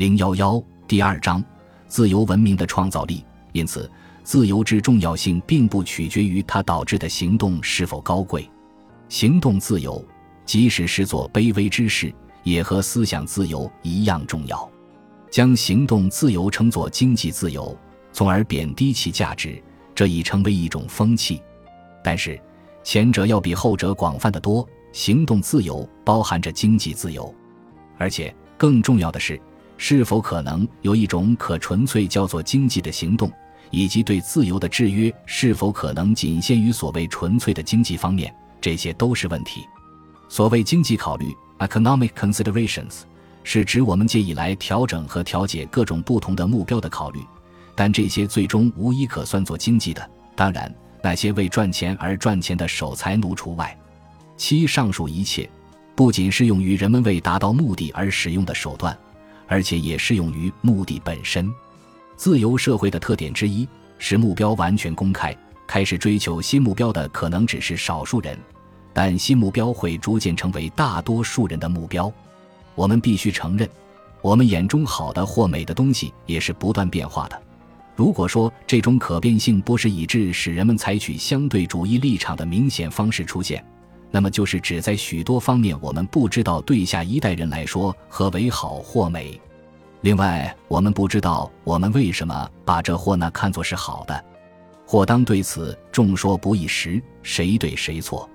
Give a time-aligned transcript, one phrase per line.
[0.00, 1.44] 零幺幺第二章：
[1.86, 3.22] 自由文明的创造力。
[3.52, 3.86] 因此，
[4.24, 8.48] 自由之重要性并不取决于它导致的行动是否高贵。
[9.10, 10.02] 行动自由，
[10.46, 12.10] 即使是做卑微之事，
[12.44, 14.66] 也和思想自由一样重要。
[15.30, 17.76] 将行动自由称作经济自由，
[18.10, 19.62] 从而贬低其价值，
[19.94, 21.42] 这已成为一种风气。
[22.02, 22.40] 但是，
[22.82, 24.66] 前者要比后者广泛的多。
[24.92, 27.34] 行动自由包含着经济自由，
[27.98, 29.38] 而且更重要的是，
[29.82, 33.32] 是否可能有一种可纯粹叫做经济的行动，
[33.70, 39.62] 以及对自由的制约是否可能仅限于所谓纯粹的经济方面，这些都是问题。
[40.28, 43.04] 所谓经济考虑 （economic considerations）
[43.42, 47.20] 是指我们借以来调整和调节各种不同的目标的考虑，
[47.74, 50.10] 但这些最终无一可算作经济的。
[50.36, 53.74] 当然，那些为赚钱而赚钱的守财奴除外。
[54.36, 55.48] 其上述一切，
[55.94, 58.94] 不仅适用于人们为达到目的而使用的手段，
[59.50, 61.52] 而且也适用于目的本身。
[62.14, 63.68] 自由社会的特点之一
[63.98, 68.38] 是目标完全公开，开始追求新目标的可能只是少数人，
[68.92, 72.10] 但新目标会逐渐成为大多数人的目标。
[72.76, 73.68] 我们必须承认，
[74.22, 77.42] 我们眼中好的或美的东西也是不断变化的。
[77.96, 83.62] 如果说这种可变性不是以致使人们采取相对主义立场的明显方式出现，
[84.10, 89.40] 那么就是指在许多方面我们不知道对下一代人来说何为好或美。
[90.00, 94.24] 另外，我们不知道我们为什么把这或那看作是好的，
[94.86, 98.28] 或当对此众说不一时，谁对谁错。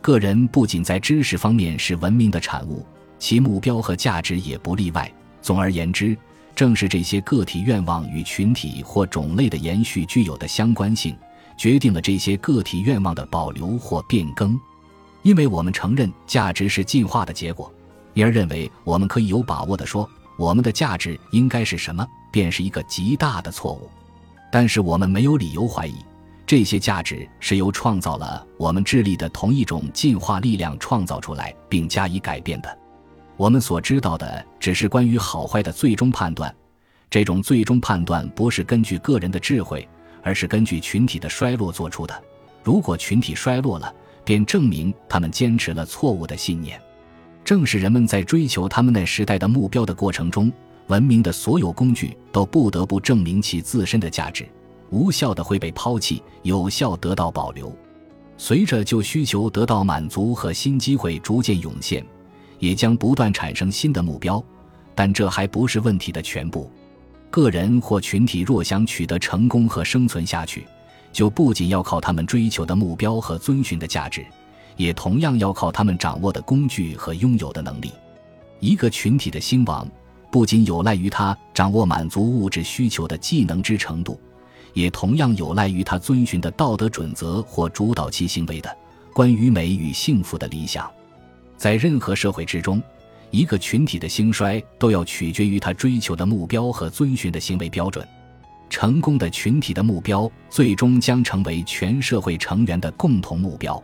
[0.00, 2.84] 个人不仅在知识方面是文明的产物，
[3.18, 5.12] 其目标和价值也不例外。
[5.40, 6.16] 总而言之，
[6.56, 11.16] 正是这些个体愿望与群体或种类的延续具有的相关性，
[11.56, 14.58] 决定了这些个体愿望的保留或变更。
[15.22, 17.72] 因为我们承认价值是进化的结果，
[18.14, 23.88] 因而认为我们可以有把握地说我们的价值应该是什么，便是一个极大的错误。
[24.50, 25.94] 但是我们没有理由怀疑，
[26.44, 32.78] 这些价值是由创造了我们智力的同一种进化力量创造出来并加以改变的。
[33.36, 36.54] 我们所知道的只是关于好坏的最终判断，
[37.08, 39.88] 这种最终判断不是根据个人的智慧，
[40.22, 42.22] 而是根据群体的衰落做出的。
[42.62, 43.92] 如果群体衰落了，
[44.24, 46.80] 便证明他们坚持了错误的信念。
[47.44, 50.52] 正是人们在追求他们那时代的目标的过程中，
[50.86, 54.48] 文明的所有工具都不得不证明其自身的价值。
[54.90, 57.74] 无效的会被抛弃，有效得到保留。
[58.36, 62.04] 随着旧需求得到满足和新机会逐渐涌现，
[62.58, 64.42] 也将不断产生新的目标。
[64.94, 66.70] 但这还不是问题的全部。
[67.30, 70.66] 个人或群体若想取得成功和生存下去，
[71.12, 74.24] 就不仅要靠他们追求的目标和遵循的价值，
[74.76, 77.92] 也同样要靠他们掌握的工具和拥有的能力。
[78.60, 79.86] 一个群体的兴亡，
[80.30, 84.18] 不仅有赖于他掌握满足物质需求的技能之程度，
[84.72, 88.74] 也同样有赖于他遵循的道德准则或主导其行为的
[89.12, 90.90] 关于美与幸福的理想。
[91.56, 92.82] 在任何社会之中，
[93.30, 98.06] 一个群体的兴衰都要取决于他追求的目标和遵循的行为标准。
[98.72, 103.80] 成功的群体的目标，最终将成为全社会成员的共同目标。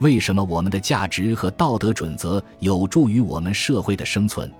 [0.00, 4.52] 为什么我们的价值和道德准则有助于我们社会的生存？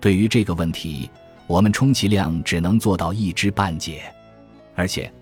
[0.00, 1.10] 对于这个问题，
[1.48, 4.02] 我们充其量只能做到一知半解，
[4.76, 5.12] 而且，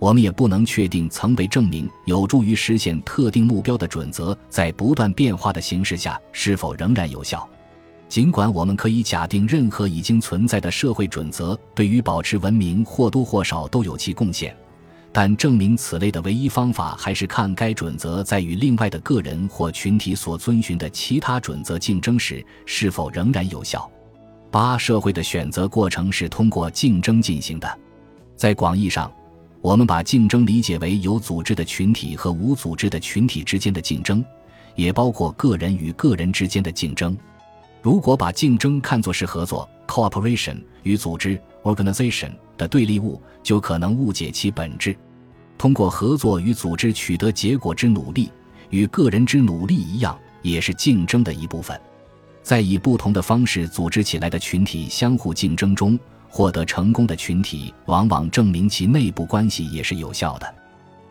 [0.00, 7.48] 我们也不能确定曾被证明有助于实现特定目标的准则，在不断变化的形势下是否仍然有效。
[8.08, 14.56] 尽管我们可以假定任何已经存在的社会准则对于保持文明或多或少都有其贡献，
[15.12, 23.90] 但证明此类的唯一方法还是看该准则在与另外的个人或群体所遵循的其他准则竞争时是否仍然有效。
[24.50, 27.78] 八、社会的选择过程是通过竞争进行的。
[28.36, 29.12] 在广义上，
[29.60, 34.24] 我们把竞争理解为有组织的群体和无组织的群体之间的竞争，
[34.76, 37.16] 也包括个人与个人之间的竞争。
[37.86, 44.98] 如果把竞争看作是合作 （cooperation） 与组织 （organization） 的对立物，就可能误解其本质。
[45.56, 48.28] 通过合作与组织取得结果之努力，
[48.70, 51.80] 与个人之努力一样，也是竞争的一部分。
[52.42, 55.96] 在以不同的方式组织起来的群体相互竞争中
[56.28, 60.54] 获得成功的群体，往往证明其内部关系也是有效的。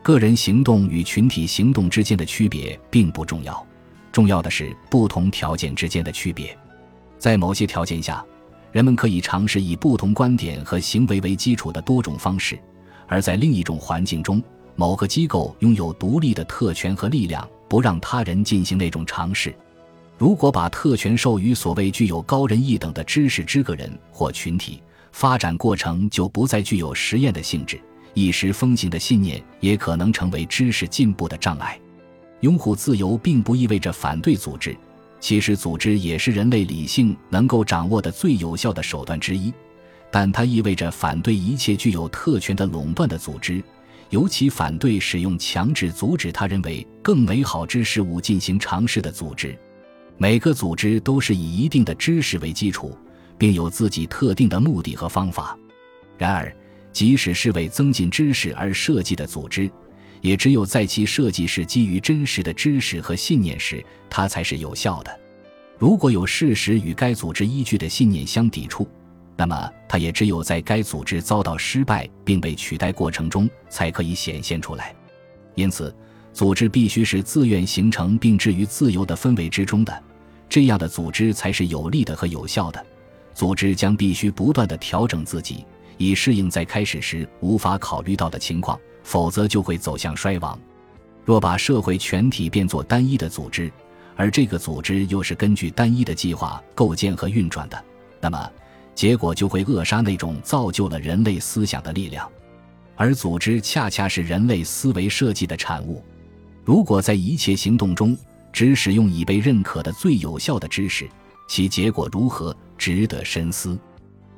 [0.03, 3.65] 个人行动与群体行动之间的区别并不重要，
[4.11, 6.53] 重要的是不同条件之间的区别。
[7.17, 8.23] 在某些条件下，
[8.71, 12.57] 人们可以尝试以不同观点和行为为基础的多种方式；
[13.07, 14.43] 而在另一种环境中，
[14.75, 19.55] 某个机构拥有独立的特权和力量，不让他人进行那种尝试。
[20.17, 24.81] 如果把特权授予所谓具有高人一等的知识之个人或群体，
[25.11, 27.79] 发展过程就不再具有实验的性质，
[28.13, 31.79] 一时风行的信念也可能成为知识进步的障碍。
[32.41, 34.75] 拥护自由并不意味着反对组织，
[35.25, 39.51] 其实组织也是人类理性能够掌握的最有效的手段之一，
[40.11, 43.59] 但它意味着反对一切具有特权的垄断的组织。
[44.11, 49.57] 尤其反对使用强制阻止他认为更美好之事物进行尝试的组织。
[50.15, 52.95] 每个组织都是以一定的知识为基础，
[53.35, 55.57] 并有自己特定的目的和方法。
[56.19, 56.55] 然而，
[56.93, 59.67] 即使是为增进知识而设计的组织，
[60.25, 65.19] 也只有在其设计是基于真实的知识和信念时，它才是有效的。
[65.77, 68.89] 如果有事实与该组织依据的信念相抵触，
[69.37, 74.95] 那么，它也只有在该组织遭到失败并被取代过程中才可以显现出来。
[75.53, 75.95] 因此，
[76.33, 80.03] 组织必须是自愿形成并置于自由的氛围之中的，
[80.49, 82.83] 这样的组织才是有利的和有效的。
[83.35, 85.63] 组织将必须不断地调整自己，
[85.99, 90.59] 以适应在开始时无法考虑到的情况，否则就会走向衰亡。
[91.23, 93.71] 若把社会全体变作单一的组织，
[94.17, 97.81] 而这个组织又是根据单一的计划构建和运转的，
[98.19, 98.51] 那么。
[98.93, 102.31] 结果就会扼杀那种造就了人类思想的力量，
[102.95, 106.01] 而组织恰恰是人类思维设计的产物。
[106.63, 108.17] 如果在一切行动中
[108.53, 111.09] 只使用已被认可的最有效的知识，
[111.49, 113.77] 其结果如何，值得深思。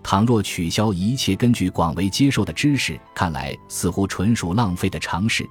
[0.08, 5.46] 倘若取消一切根据广为接受的知识看来似乎纯属浪费的尝试，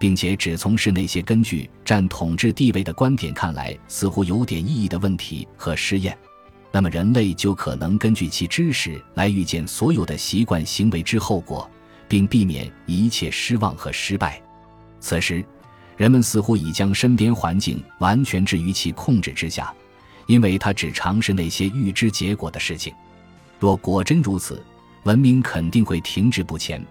[0.00, 6.16] 并且只从事那些根据占统治地位的观点看来似乎有点意义的问题和实验。
[6.72, 11.70] 那么，人类就可能根据其知识来预见所有的习惯行为之后果，
[12.08, 14.40] 并避免一切失望和失败。
[15.00, 15.44] 此时，
[15.98, 19.70] 人们似乎已将身边环境完全置于其控制之下，
[20.26, 22.90] 因为他只尝试那些预知结果的事情。
[23.58, 24.62] 若果真如此，
[25.04, 26.84] 文明肯定会停滞不前。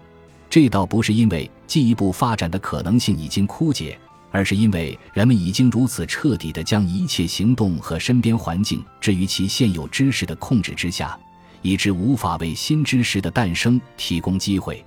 [0.50, 3.98] 这倒不是因为进一步发展的可能性已经枯竭。
[4.30, 11.18] 而是因为人们已经如此彻底地将一切行动和身边环境置于其现有知识的控制之下，
[11.62, 14.84] 以致无法为新知识的诞生提供机会。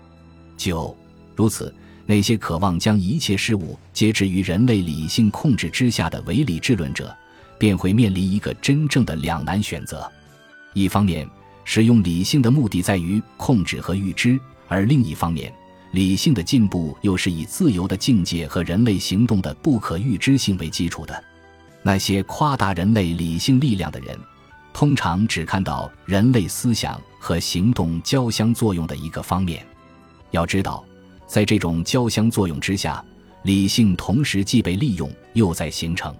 [0.57, 0.95] 九，
[1.35, 1.73] 如此，
[2.05, 7.11] 那些渴望将一切事物皆置于人类理性控制之下的唯理智论者，
[7.57, 10.09] 便会面临一个真正的两难选择：
[10.73, 11.27] 一方面，
[11.73, 14.37] 使用理性的目的在于控制和预知；
[14.67, 15.53] 而另一方面，
[15.91, 21.23] 理性的进步又是以自由的境界和人类行动的不可预知性为基础的。
[21.81, 24.19] 那些夸大人类理性力量的人，
[24.73, 29.65] 通常只看到人类思想和行动交相作用的一个方面。
[30.31, 30.83] 要知道，
[31.25, 33.01] 在这种交相作用之下，
[33.43, 36.13] 理性同时既被利用又在形成。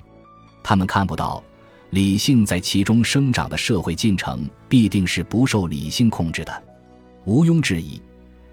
[0.64, 1.44] 他们看不到，
[1.92, 6.64] 理性在其中生长的社会进程必定是不受理性控制的。
[7.26, 8.02] 毋庸置疑。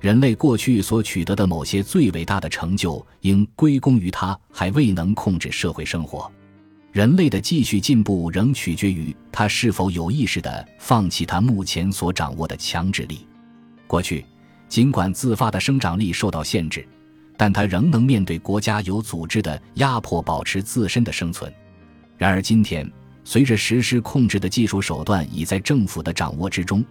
[0.01, 6.31] 人类过去所取得的某些最伟大的成就，应归功于他还未能控制社会生活。
[6.93, 13.27] 人类的继续进步仍取决于他是否有意识地放弃他目前所掌握的强制力。
[13.89, 14.25] 过去，
[14.69, 16.87] 尽管自发的生长力受到限制，
[17.37, 21.53] 但他仍能面对国家有组织的压迫保持自身的生存。
[22.17, 22.89] 然而，今天
[23.29, 26.83] 随着实施控制的技术手段已在政府的掌握之中。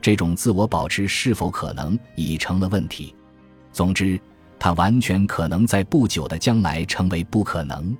[0.00, 3.12] 这种自我保持是否可能已成了问题。
[3.72, 4.18] 总之，
[4.56, 7.92] 它完全可能在不久的将来成为不可能。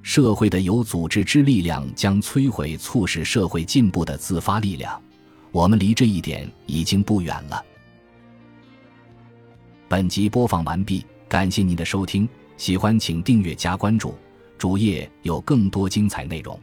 [0.00, 5.02] 社会的有组织之力量将摧毁促使社会进步的自发力量。
[5.50, 7.60] 我们离这一点已经不远了。
[9.88, 12.28] 本集播放完毕，感谢您的收听。
[12.56, 14.14] 喜欢请订阅加关注，
[14.56, 16.56] 主页有更多精彩内容。